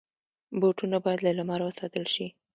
[0.59, 2.27] بوټونه باید له لمره وساتل شي.